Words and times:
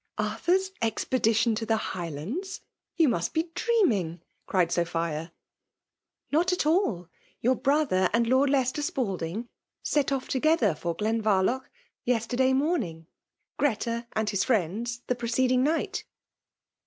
*' 0.09 0.17
Arthur's 0.17 0.71
expedition 0.81 1.53
to 1.53 1.63
the 1.63 1.77
Highlands?— 1.77 2.61
You 2.97 3.07
must 3.07 3.35
be 3.35 3.51
dreaming!" 3.53 4.23
cried 4.47 4.71
Sophia." 4.71 5.31
Not 6.31 6.51
at 6.51 6.65
alL 6.65 7.07
Your 7.39 7.53
brother 7.53 8.09
and 8.11 8.25
Lord 8.25 8.49
Lei* 8.49 8.63
tester 8.63 8.81
Spalding 8.81 9.47
set 9.83 10.11
off 10.11 10.27
together 10.27 10.73
for 10.73 10.95
Glenvar 10.95 11.45
loch 11.45 11.69
yesterday 12.03 12.51
morning— 12.51 13.05
Greta 13.59 14.07
and 14.13 14.27
his 14.27 14.43
friends, 14.43 15.03
the 15.05 15.13
preceding 15.13 15.61
night." 15.63 16.03